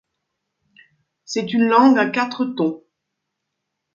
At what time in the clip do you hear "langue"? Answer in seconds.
1.67-1.99